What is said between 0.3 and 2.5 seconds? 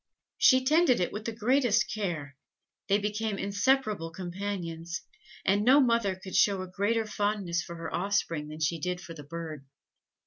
She tended it with the greatest care;